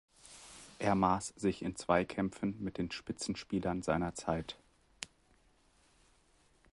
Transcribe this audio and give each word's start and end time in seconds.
Er 0.79 0.95
maß 0.95 1.27
sich 1.35 1.61
in 1.61 1.75
Zweikämpfen 1.75 2.55
mit 2.59 2.79
den 2.79 2.89
Spitzenspielern 2.89 3.83
seiner 3.83 4.15
Zeit. 4.15 4.57